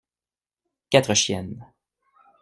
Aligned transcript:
Quatre 0.89 1.13
chiennes. 1.13 1.63